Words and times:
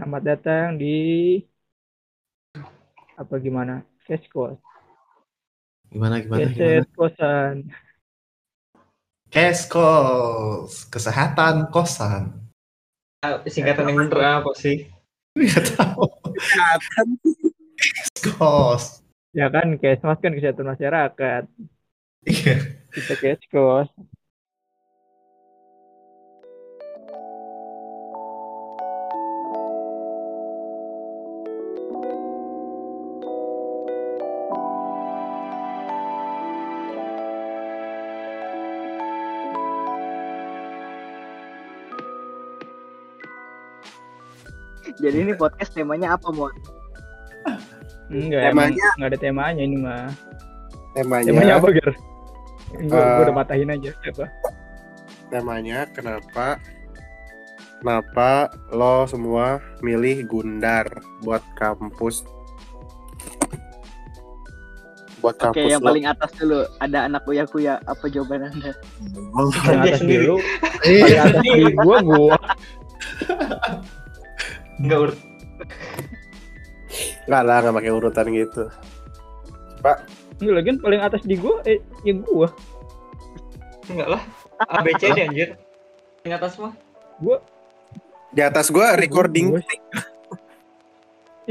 Selamat 0.00 0.24
datang 0.24 0.80
di 0.80 1.36
apa 3.20 3.36
gimana? 3.36 3.84
Cash 4.08 4.32
Cost. 4.32 4.56
Gimana 5.92 6.24
gimana 6.24 6.48
gimana? 6.48 6.56
Cash 6.56 6.88
kosan. 6.96 7.54
Cash 9.28 9.68
cost, 9.68 10.88
kesehatan 10.88 11.68
kosan. 11.68 12.32
Ah, 13.20 13.44
Singkatan 13.44 13.92
yang 13.92 14.08
bener 14.08 14.40
apa 14.40 14.56
sih? 14.56 14.88
Nggak 15.36 15.76
tahu. 15.76 16.08
Cash 16.48 18.32
cost. 18.40 19.04
Ya 19.36 19.52
kan, 19.52 19.76
cash 19.76 20.00
mas 20.00 20.16
kan 20.16 20.32
kesehatan 20.32 20.64
masyarakat. 20.64 21.44
Iya. 22.24 22.56
Kita 22.88 23.14
cash 23.20 23.44
cost. 23.52 23.92
Jadi 44.96 45.16
ini 45.18 45.32
podcast 45.32 45.70
temanya 45.70 46.14
apa, 46.14 46.28
Mon? 46.28 46.50
Enggak, 48.08 48.42
Temanya- 48.44 48.74
emang 48.74 48.96
nggak 48.96 49.08
ada 49.08 49.18
temanya 49.18 49.62
ini 49.62 49.76
mah. 49.76 50.10
temanya 50.92 51.26
Temanya 51.26 51.54
apa, 51.56 51.68
Ger? 51.70 51.90
Gue 52.72 52.96
Eh, 52.96 53.20
udah 53.20 53.34
patahin 53.36 53.70
aja. 53.70 53.90
Apa? 54.04 54.26
temanya 55.28 55.86
kenapa 55.88 56.58
kenapa 57.78 58.30
lo 58.68 59.06
semua 59.06 59.62
milih 59.78 60.26
Gundar 60.26 60.90
buat 61.20 61.38
kampus 61.54 62.26
buat 65.20 65.36
Oke, 65.36 65.44
kampus 65.54 65.68
yang 65.68 65.78
lo 65.78 65.86
paling 65.86 66.02
atas 66.04 66.30
dulu. 66.34 66.60
Ada 66.78 67.06
anak 67.06 67.22
kuya-kuya. 67.22 67.78
Apa 67.84 68.08
jawaban 68.08 68.48
Anda? 68.48 68.72
Yang 68.72 69.48
Dia 69.52 69.70
atas 69.70 69.98
sendiri. 70.00 70.18
dulu. 70.18 70.36
Iya. 70.82 70.98
Paling 70.98 71.20
atas 71.20 71.36
di 71.38 71.50
gua, 71.76 71.96
gua. 72.00 72.36
Enggak 74.80 74.98
urut. 75.08 75.18
nggak 77.28 77.42
lah 77.46 77.56
nggak 77.62 77.74
pakai 77.78 77.92
urutan 77.94 78.26
gitu 78.34 78.64
Pak 79.78 79.96
Enggak 80.40 80.54
lagi 80.56 80.70
paling 80.80 81.00
atas 81.04 81.22
di 81.22 81.36
gua, 81.36 81.60
eh, 81.68 81.78
ya 82.00 82.16
gua. 82.16 82.48
Enggak 83.92 84.08
lah. 84.16 84.22
ABC 84.72 85.02
deh 85.12 85.24
anjir. 85.28 85.48
Yang 86.24 86.34
atas 86.40 86.52
mah. 86.56 86.72
di 88.30 88.40
atas 88.40 88.72
gua 88.72 88.96
recording 88.96 89.52
Gua- 89.52 89.68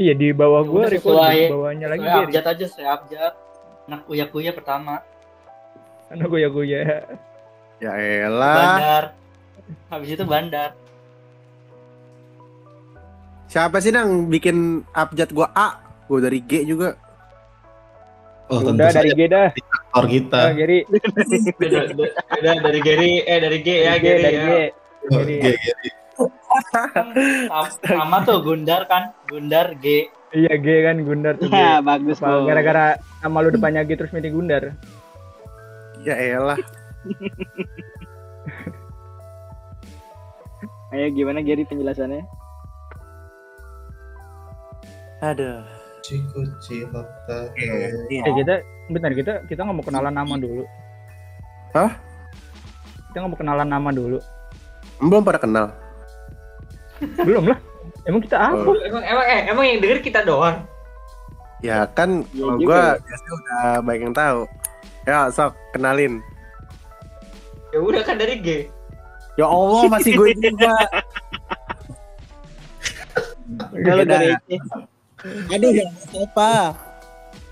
Iya 0.00 0.16
di 0.16 0.32
bawah 0.34 0.64
gua 0.66 0.88
Udah 0.88 0.90
record 0.90 1.14
sesuai- 1.22 1.38
di 1.38 1.52
bawahnya 1.52 1.86
lagi 1.86 2.02
Geri. 2.02 2.24
abjad 2.26 2.46
aja, 2.50 2.66
saya 2.66 2.88
abjad. 2.98 3.32
Anak 3.86 4.00
kuya-kuya 4.08 4.50
pertama. 4.56 5.04
Karena 6.10 6.24
gue 6.26 6.38
ya 6.42 6.48
gue 6.50 6.64
ya. 6.66 6.80
ya 7.78 7.92
elah 8.26 8.56
Bandar. 8.58 9.04
Habis 9.86 10.08
itu 10.18 10.24
bandar. 10.26 10.70
Siapa 13.50 13.82
sih 13.82 13.90
yang 13.90 14.30
bikin 14.30 14.56
abjad 14.92 15.26
gua 15.28 15.50
A 15.50 15.68
gua 16.06 16.22
dari 16.22 16.40
G 16.40 16.62
juga 16.64 16.94
Oh, 18.46 18.58
tentu 18.60 18.82
Udah 18.82 18.90
dari 18.90 19.10
G 19.12 19.20
dah. 19.26 19.46
aktor 19.54 20.10
kita. 20.10 20.40
Geri. 20.56 20.82
Beda, 21.62 21.86
beda 21.86 22.50
dari 22.58 22.80
Gary, 22.82 23.12
eh 23.22 23.38
dari 23.38 23.58
G 23.60 23.68
ya, 23.80 23.94
G, 23.94 24.02
Gary 24.02 24.18
dari 24.20 24.34
ya. 24.34 24.42
G. 24.42 24.50
Oh, 25.06 25.22
Geri. 25.22 25.34
G, 25.38 25.46
G. 25.54 25.66
Sama, 27.46 27.66
sama 27.78 28.16
tuh 28.26 28.42
Gundar 28.42 28.90
kan. 28.90 29.14
Gundar 29.24 29.78
G. 29.78 30.10
Iya 30.30 30.54
G 30.56 30.66
kan 30.82 30.98
Gundar 31.00 31.38
tuh. 31.38 31.46
G. 31.46 31.54
Ya, 31.54 31.78
bagus, 31.78 32.18
Apa, 32.18 32.42
Bo. 32.42 32.50
Gara-gara 32.50 32.98
nama 33.22 33.38
lu 33.38 33.54
depannya 33.54 33.86
G 33.86 33.94
terus 33.94 34.10
milih 34.10 34.34
Gundar. 34.34 34.74
ya 36.00 36.18
elah 36.18 36.58
Ayo 40.90 41.06
gimana 41.12 41.38
Gary 41.38 41.62
penjelasannya? 41.62 42.26
Aduh 45.20 45.60
Ciku 46.00 46.40
cilaka. 46.58 47.52
Iya. 47.54 47.92
Eh 48.24 48.32
kita 48.34 48.54
bentar 48.88 49.12
kita 49.12 49.32
kita 49.44 49.60
nggak 49.60 49.76
mau 49.76 49.84
kenalan 49.84 50.10
nama 50.10 50.34
dulu. 50.34 50.64
Hah? 51.70 51.92
Kita 53.06 53.20
nggak 53.20 53.30
mau 53.30 53.38
kenalan 53.38 53.68
nama 53.68 53.90
dulu. 53.90 54.18
belum 54.98 55.20
pada 55.20 55.36
kenal 55.36 55.72
Belum 57.18 57.48
lah. 57.48 57.58
Emang 58.04 58.20
kita 58.20 58.36
apa? 58.36 58.64
Oh. 58.64 58.76
Emang 58.76 59.00
emang 59.02 59.24
eh 59.24 59.40
emang 59.46 59.64
yang 59.66 59.78
denger 59.78 60.00
kita 60.00 60.20
doang. 60.22 60.64
ya 61.60 61.84
kan 61.86 62.24
Iya 62.32 62.48
kalau 62.48 62.56
ya. 62.56 62.96
biasanya 62.96 63.32
udah 63.34 63.60
banyak 63.84 64.02
yang 64.02 64.16
tahu 64.16 64.40
ya 65.02 65.28
sok 65.28 65.52
kenalin 65.70 66.24
Ya 67.68 67.78
udah 67.78 68.00
kan 68.00 68.16
dari 68.16 68.40
G. 68.40 68.48
ya 69.36 69.44
Allah 69.44 69.84
masih 69.90 70.16
gue 70.16 70.32
juga 70.34 70.72
Kalau 73.82 74.04
dari 74.04 74.32
aduh 75.22 75.70
yang 75.70 75.92
siapa 76.00 76.74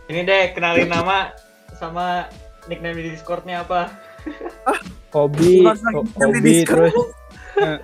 Ini 0.09 0.25
deh 0.25 0.45
kenalin 0.53 0.89
nama 0.89 1.33
sama 1.75 2.29
nickname 2.65 2.97
di 2.99 3.12
Discordnya 3.12 3.61
apa? 3.61 3.93
Hobi, 5.09 5.65
ho- 5.65 6.05
di 6.05 6.17
hobi 6.17 6.55
terus 6.65 6.93
eh, 7.57 7.78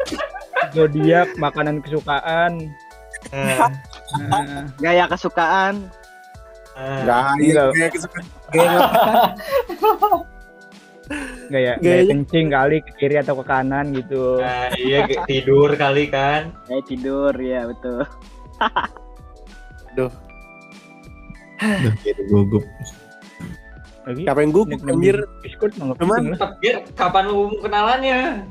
zodiak, 0.72 1.36
makanan 1.36 1.80
kesukaan. 1.80 2.72
Nah, 3.32 3.68
gaya 4.76 5.04
kesukaan. 5.04 5.88
Gak, 6.74 7.38
Enggak. 7.38 7.70
kayak 7.72 7.92
kesukaan 7.92 8.24
gaya, 8.50 8.76
gaya 11.52 11.72
Gayanya- 11.78 12.08
kencing 12.10 12.46
kali 12.50 12.76
ke 12.80 12.90
kiri 12.98 13.16
atau 13.20 13.36
ke 13.36 13.44
kanan 13.44 13.92
gitu. 13.92 14.40
Nah, 14.40 14.72
iya 14.74 15.04
tidur 15.24 15.76
kali 15.76 16.08
kan. 16.08 16.50
Gaya 16.64 16.82
tidur, 16.82 17.32
ya 17.36 17.68
betul. 17.68 18.08
Duh, 19.94 20.12
jadi 22.02 22.22
gugup. 22.30 22.64
Lagi? 24.04 24.22
Siapa 24.28 24.40
yang 24.44 24.52
gugup 24.52 24.78
anjir? 24.84 25.16
di 25.24 25.48
Discord 25.48 25.72
Cuman- 25.78 26.36
kapan 26.92 27.24
lu 27.30 27.48
umum 27.48 27.56
kenalannya? 27.64 28.44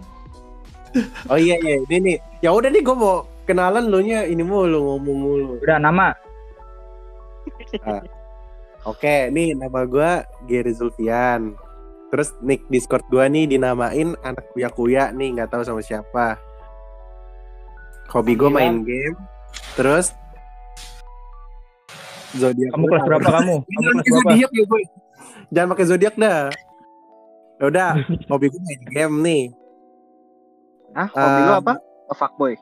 oh 1.31 1.37
iya 1.37 1.57
iya. 1.61 1.77
Ini 1.85 1.97
nih. 2.01 2.17
Ya 2.41 2.49
udah 2.53 2.69
nih 2.69 2.81
gue 2.81 2.95
mau 2.95 3.25
kenalan 3.45 3.89
lo 3.89 3.99
nya. 4.01 4.25
Ini 4.25 4.41
mulu 4.41 4.97
ngomong 4.97 5.17
mulu. 5.17 5.53
Udah 5.61 5.77
nama. 5.77 6.13
oke 8.89 9.15
nih 9.29 9.53
nama 9.57 9.85
gue 9.85 10.11
Gary 10.49 10.73
Zulfian. 10.73 11.53
Terus 12.13 12.33
nick 12.45 12.65
Discord 12.69 13.05
gue 13.09 13.25
nih 13.25 13.57
dinamain 13.57 14.13
anak 14.21 14.45
kuya 14.53 14.69
kuya 14.73 15.03
nih. 15.13 15.37
Nggak 15.37 15.53
tahu 15.53 15.61
sama 15.65 15.81
siapa. 15.81 16.37
Hobi 18.09 18.37
gue 18.37 18.49
main 18.49 18.85
game. 18.85 19.17
Terus 19.73 20.13
zodiak 22.33 22.69
Kamu 22.69 22.83
gua 22.83 22.91
kelas 22.91 23.05
berapa 23.05 23.29
kamu? 23.31 23.55
Kamu 23.55 23.63
Jangan 23.63 23.83
kelas 23.83 23.95
pakai 23.95 24.11
berapa? 24.11 24.21
zodiak 24.25 24.51
ya 24.51 24.65
boy. 24.65 24.83
Jangan 25.49 25.67
pakai 25.69 25.85
zodiak 25.85 26.15
dah. 26.15 26.41
Ya 27.53 27.65
udah, 27.65 27.89
hobi 28.29 28.45
gue 28.47 28.61
main 28.61 28.81
game 28.87 29.15
nih. 29.21 29.43
Ah, 30.91 31.07
hobi 31.07 31.39
lu 31.39 31.51
Um, 31.51 31.59
apa? 31.59 31.73
Oh, 32.05 32.15
fuckboy. 32.15 32.53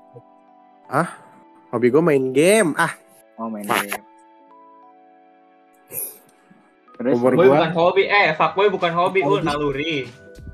Hobi 1.70 1.88
gue 1.88 2.02
main 2.02 2.26
game. 2.32 2.70
Ah, 2.76 2.94
Oh, 3.36 3.48
main 3.48 3.66
game. 3.66 4.04
Terus 6.94 7.18
umur 7.18 7.34
Boy 7.34 7.44
gue 7.44 7.56
bukan 7.56 7.72
hobi, 7.74 8.04
eh 8.06 8.30
fuckboy 8.32 8.68
bukan 8.70 8.92
hobi, 8.94 9.20
oh 9.22 9.42
naluri. 9.42 10.06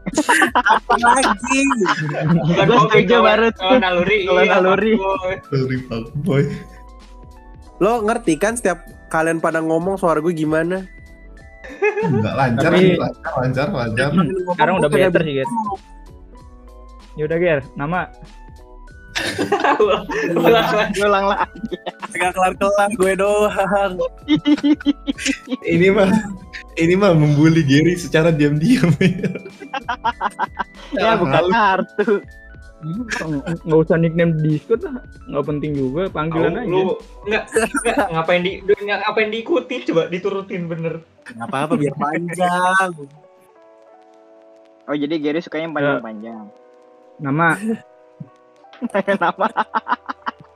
apa 0.72 0.94
lagi? 0.96 1.60
Bukan 2.24 2.66
Gua 2.66 2.78
hobi 2.80 2.92
setuju 2.96 3.12
kalau- 3.12 3.26
baru 3.26 3.48
tuh. 3.52 3.76
naluri. 3.78 4.18
Kalau 4.24 4.42
iya, 4.42 4.54
naluri. 4.56 4.94
fuckboy. 5.84 6.44
Lo 7.78 8.02
ngerti 8.02 8.36
kan 8.36 8.54
setiap 8.54 8.82
kalian 9.08 9.38
pada 9.38 9.62
ngomong 9.62 9.96
suara 9.96 10.18
gue 10.18 10.34
gimana? 10.34 10.86
Enggak 12.00 12.34
lancar, 12.34 12.72
Tapi- 12.72 12.96
lancar, 12.96 13.34
lancar, 13.36 13.68
lancar. 13.70 14.10
Sekarang 14.54 14.74
udah 14.80 14.90
better 14.90 15.22
sih, 15.22 15.34
Ger. 15.36 15.50
Ya 17.16 17.24
udah, 17.26 17.38
Ger. 17.38 17.60
Nama 17.74 18.00
Ulang 20.30 20.70
lagi. 20.70 21.02
ulang 21.02 21.26
lah. 21.26 21.42
Gak 22.14 22.38
kelar-kelar 22.38 22.90
gue 22.94 23.14
doang. 23.18 23.94
Ini 25.66 25.88
mah 25.90 26.10
ini 26.78 26.94
mah 26.94 27.18
membuli 27.18 27.66
Gary 27.66 27.98
secara 27.98 28.30
diam-diam. 28.30 28.94
Ya, 30.94 31.18
bukan 31.18 31.44
kartu. 31.50 32.22
Nggak 33.66 33.80
usah 33.82 33.98
nickname 33.98 34.38
di 34.38 34.58
Discord 34.58 34.86
lah. 34.86 35.02
Nggak 35.26 35.46
penting 35.50 35.72
juga, 35.74 36.02
panggilan 36.14 36.54
Tahu, 36.54 36.62
aja. 36.62 36.70
Lu 36.70 36.82
enggak, 37.26 37.44
enggak 37.52 37.98
ngapain 38.14 38.42
di 38.46 38.52
enggak, 38.62 38.98
ngapain 39.02 39.30
diikuti 39.34 39.76
coba 39.90 40.04
diturutin 40.08 40.70
bener. 40.70 41.02
Gak 41.26 41.48
apa-apa 41.50 41.74
biar 41.76 41.96
panjang. 41.98 42.92
Oh, 44.88 44.96
jadi 44.96 45.16
Gary 45.20 45.44
sukanya 45.44 45.68
yang 45.68 45.76
panjang-panjang. 45.76 46.46
Nama 47.18 47.48
Nama 49.20 49.48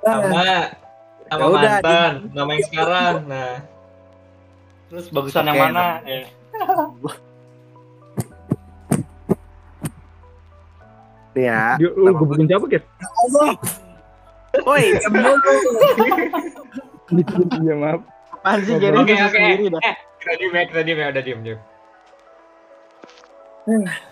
Sama 0.06 0.42
Nama 1.32 1.42
Ya 1.42 1.48
udah, 1.48 1.80
mantan, 1.80 2.14
nama 2.36 2.50
yang 2.52 2.66
sekarang. 2.68 3.16
Nah, 3.24 3.64
Terus 4.92 5.08
bagusan 5.16 5.48
yang 5.48 5.72
mana? 5.72 6.04
Eh, 6.04 6.28
ya. 11.36 11.78
Dia, 11.80 11.90
lu 11.94 12.12
gebukin 12.14 12.48
siapa, 12.48 12.66
Kir? 12.68 12.84
Woi, 14.68 14.84
diam 15.00 15.14
dulu. 15.16 15.34
Iya, 17.62 17.74
maaf. 17.76 18.02
Apaan 18.32 18.60
sih 18.66 18.74
Oke, 18.74 18.82
Gary 18.84 18.98
oke. 19.22 19.42
Eh, 19.80 19.96
kita 20.18 20.34
diem 20.40 20.52
ya, 20.52 20.64
kita 20.68 20.82
diem 20.84 20.98
ya, 20.98 21.08
udah 21.12 21.24
diem 21.24 21.40
diem. 21.44 21.60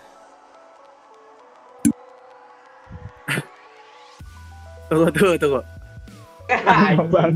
Tunggu, 4.90 5.06
tunggu, 5.14 5.34
tunggu. 5.38 5.60
Banget. 7.10 7.34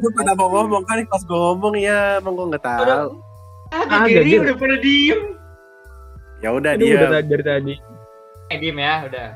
Lu 0.00 0.08
pada 0.16 0.32
mau 0.34 0.48
ngomong 0.50 0.82
kan 0.88 0.98
pas 1.06 1.22
gue 1.22 1.36
ngomong 1.36 1.74
ya, 1.76 2.18
emang 2.18 2.34
gue 2.34 2.46
nggak 2.50 2.64
tahu. 2.64 2.82
Ah, 3.72 4.04
Gary 4.04 4.40
udah 4.40 4.56
pada 4.56 4.76
diem. 4.80 5.20
Ya 6.42 6.48
udah 6.50 6.72
udah 6.74 6.80
dia. 6.80 7.08
tadi- 7.08 7.28
dari 7.28 7.44
tadi. 7.44 7.74
Eh, 8.52 8.60
diem 8.60 8.76
ya, 8.76 9.08
udah. 9.08 9.28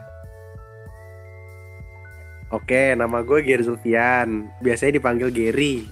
Oke, 2.53 2.93
nama 2.93 3.25
gue 3.25 3.41
Gary 3.41 3.65
Zulfian. 3.65 4.53
Biasanya 4.61 5.01
dipanggil 5.01 5.33
Gary. 5.33 5.89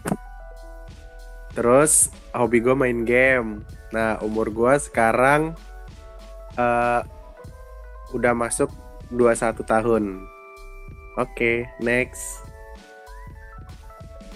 Terus 1.56 2.12
hobi 2.36 2.60
gue 2.60 2.76
main 2.76 3.02
game. 3.08 3.64
Nah, 3.96 4.20
umur 4.20 4.52
gue 4.52 4.74
sekarang 4.76 5.56
eh 6.54 7.00
udah 8.14 8.32
masuk 8.36 8.70
21 9.10 9.64
tahun. 9.66 10.04
Oke, 11.18 11.66
next. 11.80 12.44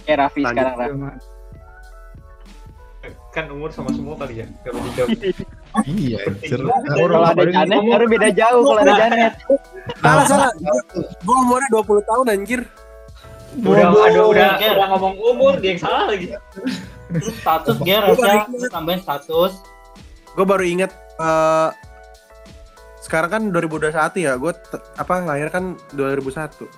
Kayak 0.02 0.26
Raffi 0.26 0.42
Lanjut. 0.42 0.58
sekarang 0.58 0.76
Raffi. 0.80 1.26
Kan 3.30 3.46
umur 3.54 3.70
sama 3.70 3.92
semua 3.94 4.18
kali 4.18 4.42
ya. 4.42 4.46
Gak. 4.64 4.72
Iya, 5.84 6.18
anjir. 6.26 6.60
Kalau 6.64 7.22
ada 7.24 7.44
Janet, 7.44 7.82
harus 7.86 8.08
beda 8.08 8.28
jauh 8.32 8.62
kalau 8.64 8.80
ada 8.82 8.94
Janet. 8.96 9.34
Salah, 10.04 10.24
salah. 10.28 10.52
Gue 11.24 11.36
umurnya 11.48 11.68
20 11.80 12.10
tahun 12.12 12.26
anjir. 12.28 12.60
Udah, 13.56 13.88
aduh, 13.88 14.28
udah, 14.30 14.60
Gir. 14.60 14.76
udah 14.76 14.88
ngomong 14.92 15.14
umur, 15.16 15.52
dia 15.58 15.72
yang 15.72 15.80
salah 15.80 16.04
lagi. 16.12 16.36
Terus 17.08 17.32
status 17.40 17.76
Ger 17.80 18.04
harusnya 18.04 18.44
tambahin 18.68 19.00
status. 19.00 19.56
Gue 20.36 20.44
baru 20.44 20.64
inget 20.68 20.92
eh 21.18 21.70
sekarang 23.00 23.30
kan 23.32 23.42
2021 23.48 23.96
ya. 24.20 24.36
Gue 24.36 24.52
apa 25.00 25.14
lahir 25.24 25.48
kan 25.48 25.80
2001. 25.96 26.68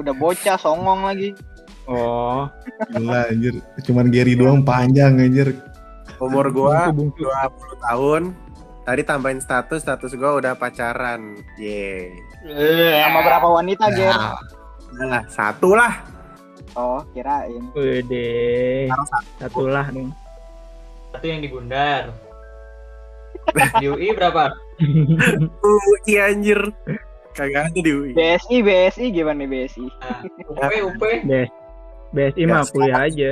Udah 0.00 0.14
bocah 0.16 0.56
songong 0.56 1.04
lagi. 1.04 1.36
Oh, 1.84 2.48
Gila 2.96 3.28
anjir. 3.28 3.60
Cuman 3.84 4.08
Gary 4.08 4.40
doang 4.40 4.64
panjang 4.64 5.20
anjir. 5.20 5.52
Umur 6.20 6.52
gue 6.52 6.78
bungsu-bungsu. 6.92 7.24
20 7.24 7.86
tahun. 7.88 8.22
Tadi 8.84 9.02
tambahin 9.04 9.40
status, 9.40 9.80
status 9.84 10.12
gue 10.12 10.30
udah 10.40 10.52
pacaran. 10.56 11.40
Yeay. 11.56 12.16
Eh, 12.44 13.00
Sama 13.04 13.20
berapa 13.24 13.48
wanita, 13.48 13.88
Ger? 13.92 14.12
Nah, 14.12 14.36
udah 14.92 15.06
lah, 15.08 15.22
satu 15.32 15.76
lah. 15.76 15.92
Oh, 16.76 17.00
kirain. 17.16 17.72
Wede. 17.72 18.88
Satu 19.40 19.68
lah 19.68 19.88
dong. 19.88 20.12
Satu 21.12 21.24
yang 21.26 21.40
di 21.40 21.48
Gundar. 21.48 22.12
Di 23.80 23.86
UI 23.88 24.12
berapa? 24.14 24.52
Uh, 25.60 25.92
iya 26.08 26.32
anjir. 26.32 26.56
Kagak 27.36 27.68
ada 27.68 27.80
di 27.84 27.92
UI. 27.92 28.16
BSI, 28.16 28.64
BSI 28.64 29.12
gimana 29.12 29.44
nih 29.44 29.68
BSI? 29.68 29.84
Nah, 29.84 30.72
UP, 30.72 30.72
UP. 30.88 31.02
BSI 32.16 32.42
mah 32.48 32.64
kuliah 32.72 33.04
aja. 33.04 33.30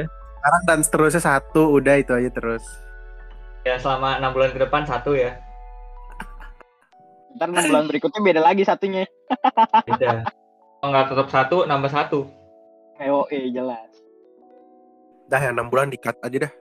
Sekarang 0.48 0.64
dan 0.64 0.80
seterusnya 0.80 1.20
satu, 1.20 1.76
udah 1.76 2.00
itu 2.00 2.08
aja 2.08 2.32
terus. 2.32 2.64
Ya 3.68 3.76
selama 3.76 4.16
enam 4.16 4.32
bulan 4.32 4.48
ke 4.48 4.56
depan 4.56 4.80
satu 4.88 5.12
ya. 5.12 5.36
Ntar 7.36 7.52
6 7.52 7.68
bulan 7.68 7.84
berikutnya 7.84 8.20
beda 8.24 8.40
lagi 8.40 8.64
satunya. 8.64 9.04
Beda. 9.84 10.24
Kalau 10.80 10.88
nggak 10.88 11.12
tetap 11.12 11.28
satu, 11.28 11.68
nambah 11.68 11.92
satu. 11.92 12.32
EOE 12.96 13.52
jelas. 13.52 13.92
Dah 15.28 15.36
yang 15.36 15.52
6 15.52 15.68
bulan 15.68 15.92
di-cut 15.92 16.16
aja 16.24 16.48
dah. 16.48 16.52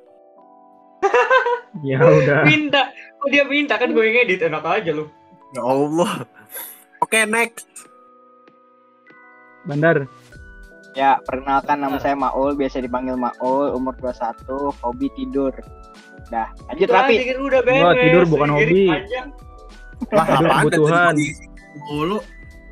Ya 1.88 2.04
udah. 2.04 2.44
Minta. 2.44 2.92
Kok 2.92 3.30
dia 3.32 3.48
minta 3.48 3.80
kan 3.80 3.96
gue 3.96 4.04
yang 4.04 4.28
edit 4.28 4.44
enak 4.44 4.68
aja 4.68 4.92
lu. 4.92 5.08
Ya 5.56 5.64
Allah. 5.64 6.28
Oke, 7.00 7.24
next. 7.24 7.72
Bandar. 9.64 10.12
Ya, 10.98 11.22
perkenalkan 11.22 11.78
nama 11.78 12.02
saya 12.02 12.18
Maul, 12.18 12.58
biasa 12.58 12.82
dipanggil 12.82 13.14
Maul, 13.14 13.70
umur 13.70 13.94
21, 14.02 14.74
hobi 14.82 15.14
tidur. 15.14 15.54
Dah, 16.28 16.50
lanjut 16.66 16.90
Rapi. 16.90 17.38
udah 17.38 17.62
beres. 17.62 17.84
Wah, 17.86 17.94
tidur 17.94 18.24
bukan 18.26 18.50
hobi. 18.50 18.86
Lah, 20.10 20.26
Tidur 20.26 20.50
apaan? 20.50 20.64
kebutuhan. 20.66 21.14
Mulu. 21.94 22.18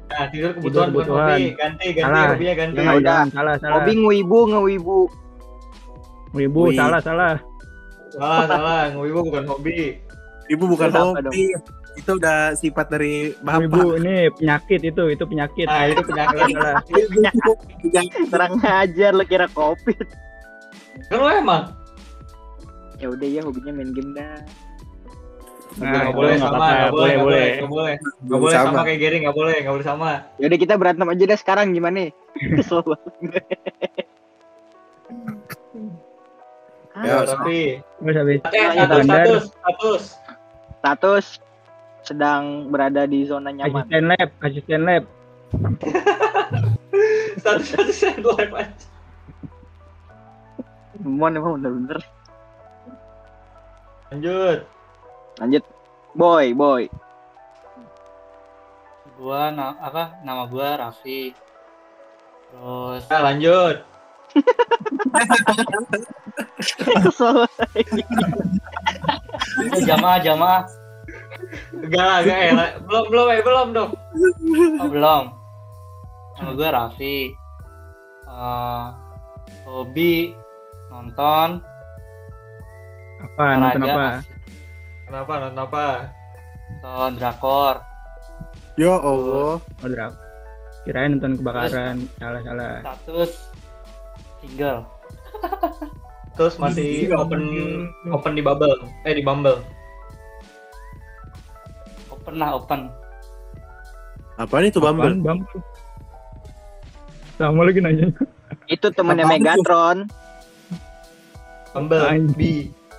Nah, 0.06 0.26
tidur 0.34 0.52
kebutuhan 0.58 0.88
bukan 0.90 1.06
kebutuhan. 1.06 1.30
hobi. 1.30 1.46
Ganti, 1.54 1.88
ganti 1.94 2.02
Salah. 2.02 2.26
hobinya 2.34 2.54
ganti. 2.58 2.78
Ya 2.82 2.92
udah. 2.98 3.20
Salah, 3.30 3.56
salah. 3.62 3.74
Hobi 3.78 3.92
ngewibu, 3.94 4.40
ngewibu. 4.50 5.00
Ibu, 6.36 6.62
Wih. 6.68 6.76
salah, 6.76 7.00
salah. 7.00 7.36
Salah, 8.12 8.44
salah. 8.50 8.82
Ngewibu 8.92 9.20
bukan 9.22 9.44
hobi. 9.46 10.02
Ibu 10.50 10.64
bukan 10.66 10.90
hobi. 10.92 11.46
Itu 11.96 12.20
udah 12.20 12.54
sifat 12.60 12.92
dari 12.92 13.32
Ibu, 13.32 13.44
bapak. 13.44 14.00
ini 14.04 14.16
penyakit 14.36 14.82
itu, 14.84 15.04
itu 15.16 15.24
penyakit. 15.24 15.68
Nah, 15.68 15.88
itu 15.88 16.04
penyakit. 16.04 16.44
Salah, 16.52 16.84
salah. 16.84 18.28
Terang 18.32 18.56
ajar 18.60 19.12
lo 19.16 19.24
kira 19.24 19.48
kopi. 19.48 19.96
Kan 21.08 21.18
lo 21.24 21.30
emang. 21.32 21.72
Ya 23.00 23.08
udah 23.12 23.28
ya 23.28 23.42
hobinya 23.44 23.72
main 23.76 23.92
game 23.96 24.12
dah. 24.16 24.40
Nah, 25.76 26.08
Nggak 26.08 26.16
boleh 26.16 26.36
sama, 26.40 26.56
nggak 26.56 26.94
boleh, 26.96 27.14
Boleh, 27.20 27.48
nggak 27.60 27.72
boleh. 27.72 27.96
Nggak 28.00 28.40
boleh. 28.40 28.56
Sama 28.56 28.80
kayak 28.88 29.00
Gary, 29.04 29.18
nggak 29.28 29.36
boleh, 29.36 29.56
nggak 29.60 29.74
boleh 29.76 29.88
sama. 29.88 30.12
Ya 30.40 30.46
udah 30.48 30.60
kita 30.60 30.74
berantem 30.80 31.08
aja 31.12 31.24
dah 31.28 31.40
sekarang 31.40 31.68
gimana? 31.76 32.12
Kesel 32.56 32.80
banget. 32.84 33.44
Ya, 36.96 37.28
tapi 37.28 37.84
eh 37.84 38.14
Lanjut, 38.72 38.88
status, 38.88 39.04
status, 39.04 39.44
status. 39.52 40.04
Status 40.80 41.26
sedang 42.06 42.70
berada 42.70 43.04
di 43.04 43.26
zona 43.26 43.50
nyaman. 43.50 43.82
Asisten 43.82 44.06
lab, 44.06 44.30
asisten 44.40 44.82
lab. 44.86 45.04
Status, 47.36 48.00
yang 48.02 48.22
live 48.24 48.54
aja. 48.56 48.86
Mon 51.02 51.34
emang 51.34 51.60
bener-bener. 51.60 52.00
Lanjut. 54.10 54.60
Lanjut. 55.38 55.64
Boy, 56.16 56.56
boy. 56.56 56.84
gua 59.16 59.48
na- 59.48 59.80
apa 59.80 60.20
nama 60.22 60.44
gua 60.46 60.76
Raffi. 60.78 61.32
Terus 62.52 63.04
Nah, 63.08 63.22
lanjut. 63.24 63.78
Kesel. 66.76 67.48
itu 69.62 69.80
jamaah 69.86 70.20
jamaah 70.20 70.68
Enggak 71.84 72.06
lah, 72.06 72.18
enggak 72.24 72.40
ya. 72.40 72.54
Belum, 72.86 73.04
belum, 73.12 73.26
eh, 73.32 73.42
belum 73.44 73.68
dong. 73.76 73.92
oh, 74.80 74.90
belum. 74.90 75.24
Nama 76.36 76.52
gua 76.56 76.70
Raffi. 76.72 77.18
Eh, 78.26 78.86
hobi 79.66 80.36
nonton 80.92 81.64
Apa, 83.22 83.46
nonton 83.58 83.82
apa? 83.88 84.08
Kenapa, 85.08 85.34
nonton 85.42 85.62
apa? 85.66 85.88
nonton 86.82 87.12
drakor. 87.18 87.76
Ya 88.76 88.94
Allah. 89.00 89.58
Oh, 89.62 89.88
drama. 89.88 90.18
Kirain 90.84 91.18
nonton 91.18 91.40
kebakaran. 91.40 91.96
Salah, 92.20 92.42
salah. 92.44 92.76
Status 92.84 93.32
single. 94.44 94.82
Terus 96.36 96.56
masih 96.60 97.10
open 97.16 97.42
open 98.12 98.34
di 98.36 98.44
Bubble. 98.44 98.76
Eh, 99.08 99.16
di 99.16 99.24
Bumble. 99.24 99.64
Open 102.26 102.42
lah 102.42 102.58
open. 102.58 102.82
Apaan 104.36 104.66
itu 104.66 104.82
Bumble? 104.82 105.14
Apaan, 105.14 105.22
Bumble? 105.22 105.62
Sama 107.38 107.62
lagi 107.62 107.80
nanya. 107.80 108.10
Itu 108.66 108.90
temennya 108.90 109.30
Apaan 109.30 109.38
Megatron. 109.38 109.98
Bumble. 111.70 112.02
B. 112.34 112.42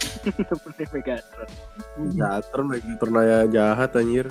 temennya 0.47 0.87
Megatron. 0.95 1.49
Jatron 2.14 2.66
lagi 2.71 2.92
pernah 2.97 3.23
jahat 3.50 3.99
anjir. 3.99 4.30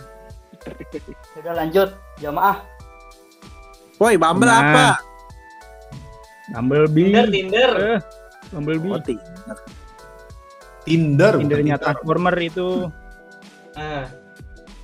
Udah 1.35 1.53
lanjut 1.53 1.91
jamaah. 2.17 2.63
Woi, 3.99 4.15
Bumble 4.15 4.47
Nah. 4.47 4.59
apa? 4.63 4.87
Bumblebee. 6.55 7.11
Tinder, 7.11 7.27
Tinder. 7.27 7.71
Eh, 7.75 7.99
Bumblebee. 8.49 8.91
Oh, 8.91 9.01
ti- 9.03 9.19
Tinder. 10.87 11.35
bukan 11.35 11.41
Tindernya 11.43 11.75
Tinder. 11.75 11.83
Transformer 11.83 12.35
itu. 12.39 12.69
Nah, 13.75 14.07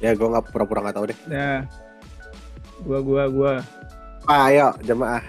Ya, 0.02 0.18
gua 0.18 0.28
nggak 0.34 0.50
pura-pura 0.50 0.82
nggak 0.82 0.96
tahu 0.98 1.06
deh. 1.14 1.20
Nah. 1.30 1.62
Gua, 2.82 3.00
gua, 3.06 3.24
gua. 3.30 3.54
Ah, 4.26 4.50
ayo 4.50 4.74
jemaah. 4.82 5.22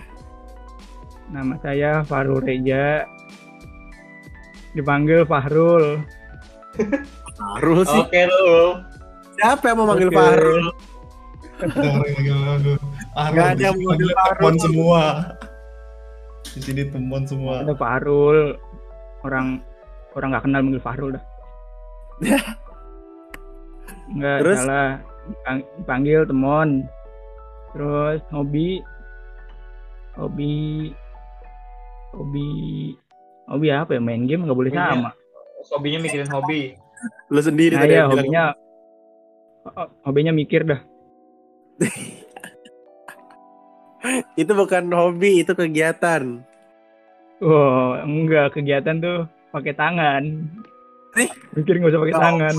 Nama 1.29 1.55
saya 1.61 1.91
Fahrul 2.09 2.41
Reja. 2.41 3.05
Dipanggil 4.73 5.29
Fahrul. 5.29 6.01
Fahrul 7.37 7.81
sih. 7.85 8.01
Oke 8.01 8.25
lu. 8.25 8.81
Siapa 9.37 9.65
yang 9.73 9.77
mau 9.81 9.89
manggil 9.93 10.09
Oke. 10.09 10.17
Fahrul? 10.17 10.65
Nggak 13.13 13.47
ada 13.57 13.63
yang 13.65 13.77
mau 13.77 13.93
manggil 13.93 14.11
Fahrul. 14.17 14.55
semua. 14.61 15.03
Di 16.53 16.61
sini 16.61 16.83
temuan 16.89 17.25
semua. 17.29 17.65
Ada 17.65 17.77
Fahrul. 17.77 18.57
Orang 19.25 19.61
orang 20.17 20.29
nggak 20.33 20.45
kenal 20.49 20.61
manggil 20.65 20.85
Fahrul 20.85 21.11
dah. 21.17 21.25
Enggak 24.13 24.37
Terus? 24.41 24.59
salah. 24.59 24.91
Dipang- 25.23 25.67
Dipanggil 25.77 26.21
temon. 26.25 26.69
Terus 27.73 28.21
hobi 28.29 28.83
hobi 30.13 30.53
hobi 32.13 32.49
hobi 33.47 33.67
apa 33.71 33.91
ya 33.91 34.01
main 34.01 34.27
game 34.27 34.45
nggak 34.45 34.55
boleh 34.55 34.69
Hobinya. 34.69 34.93
sama. 34.93 35.11
Hobinya 35.71 35.99
mikirin 35.99 36.29
hobi. 36.29 36.77
Lu 37.29 37.41
sendiri 37.41 37.75
Nah 37.75 37.83
tadi 37.83 37.93
ya 37.93 37.99
yang 37.99 38.09
bilang. 38.09 38.21
hobinya 38.21 38.45
oh, 39.71 39.89
hobinya 40.03 40.33
mikir 40.33 40.61
dah. 40.63 40.81
Itu 44.35 44.53
bukan 44.53 44.91
hobi, 44.91 45.41
itu 45.41 45.53
kegiatan. 45.53 46.43
Oh 47.39 47.95
enggak 47.99 48.53
kegiatan 48.53 48.99
tuh 48.99 49.19
pakai 49.51 49.73
tangan. 49.73 50.23
Eh? 51.15 51.29
Mikir 51.55 51.79
nggak 51.79 51.91
usah 51.91 52.01
pakai 52.03 52.13
Oh. 52.13 52.21
tangan. 52.21 52.57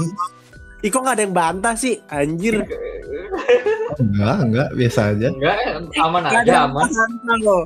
Ih 0.83 0.89
kok 0.91 0.99
gak 0.99 1.15
ada 1.15 1.23
yang 1.23 1.31
bantah 1.31 1.73
sih? 1.79 1.95
Anjir. 2.11 2.59
Enggak, 4.03 4.37
enggak, 4.43 4.69
biasa 4.75 4.99
aja. 5.15 5.27
Enggak, 5.31 5.55
aman 5.95 6.21
Gak 6.27 6.31
ada 6.31 6.41
aja, 6.43 6.51
yang 6.51 6.67
aman. 6.67 6.89
bantah 6.91 7.37
loh. 7.39 7.63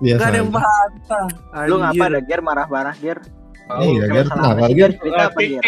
Biasa 0.00 0.20
Gak 0.20 0.28
ada 0.28 0.38
yang 0.38 0.52
bantah. 0.52 1.24
Lu 1.64 1.74
ngapa 1.80 2.04
ada 2.04 2.20
Ger 2.20 2.40
marah-marah 2.44 2.94
Ger? 3.00 3.18
Iya, 3.80 4.04
Ger, 4.12 4.26
kenapa, 4.28 4.64
Ger? 4.76 4.90
Cerita 4.92 5.22
apa 5.32 5.38
Ger? 5.40 5.62